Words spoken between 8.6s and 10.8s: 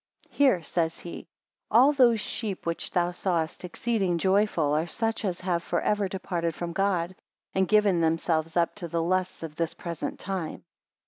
to the lusts of this present time.